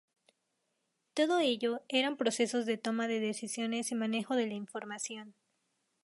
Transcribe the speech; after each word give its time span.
Todo 1.13 1.37
ello 1.41 1.81
eran 1.87 2.17
procesos 2.17 2.65
de 2.65 2.79
toma 2.79 3.07
de 3.07 3.19
decisiones 3.19 3.91
y 3.91 3.93
manejo 3.95 4.35
de 4.35 4.47
la 4.47 4.55
información. 4.55 5.35